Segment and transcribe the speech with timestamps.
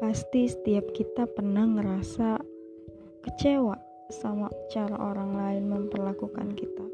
[0.00, 2.40] Pasti setiap kita pernah ngerasa
[3.20, 3.76] kecewa
[4.08, 6.86] sama cara orang lain memperlakukan kita.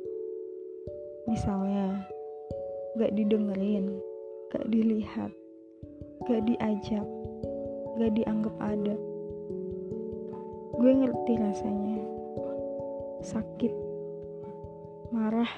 [1.30, 2.02] Misalnya,
[2.98, 3.94] gak didengerin,
[4.50, 5.30] gak dilihat,
[6.26, 7.06] gak diajak,
[7.94, 8.98] gak dianggap ada.
[10.74, 12.02] Gue ngerti rasanya.
[13.22, 13.70] Sakit,
[15.14, 15.52] marah,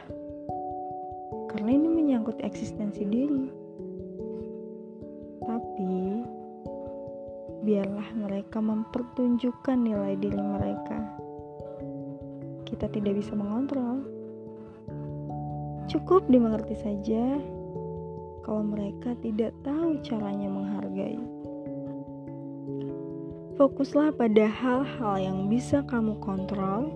[1.49, 3.68] karena ini menyangkut eksistensi diri.
[7.69, 11.05] Biarlah mereka mempertunjukkan nilai diri mereka.
[12.65, 14.09] Kita tidak bisa mengontrol.
[15.85, 17.37] Cukup dimengerti saja
[18.41, 21.21] kalau mereka tidak tahu caranya menghargai.
[23.61, 26.89] Fokuslah pada hal-hal yang bisa kamu kontrol,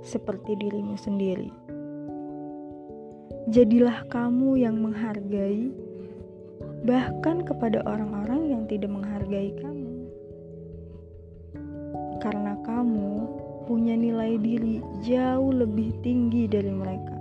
[0.00, 1.52] seperti dirimu sendiri.
[3.52, 5.68] Jadilah kamu yang menghargai
[6.88, 9.92] bahkan kepada orang-orang tidak menghargai kamu.
[12.20, 13.10] Karena kamu
[13.64, 17.16] punya nilai diri jauh lebih tinggi dari mereka.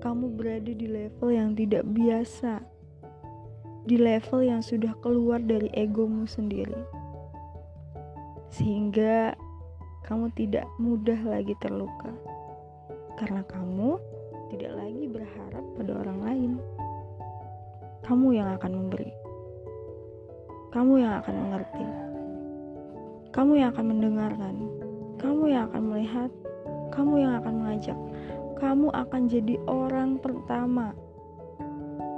[0.00, 2.64] Kamu berada di level yang tidak biasa,
[3.84, 6.80] di level yang sudah keluar dari egomu sendiri,
[8.48, 9.36] sehingga
[10.08, 12.08] kamu tidak mudah lagi terluka
[13.18, 13.98] karena kamu
[14.54, 16.50] tidak lagi berharap pada orang lain
[18.08, 19.12] kamu yang akan memberi.
[20.72, 21.86] Kamu yang akan mengerti.
[23.36, 24.54] Kamu yang akan mendengarkan.
[25.20, 26.32] Kamu yang akan melihat.
[26.88, 27.98] Kamu yang akan mengajak.
[28.56, 30.96] Kamu akan jadi orang pertama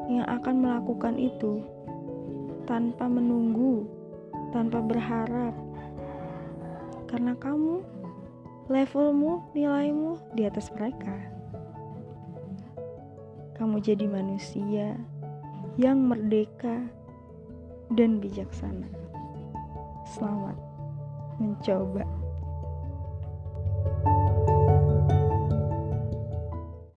[0.06, 1.58] yang akan melakukan itu
[2.70, 3.82] tanpa menunggu,
[4.54, 5.58] tanpa berharap.
[7.10, 7.82] Karena kamu,
[8.70, 11.18] levelmu, nilaimu di atas mereka.
[13.58, 14.94] Kamu jadi manusia
[15.80, 16.84] yang merdeka
[17.96, 18.84] dan bijaksana.
[20.12, 20.60] Selamat
[21.40, 22.04] mencoba.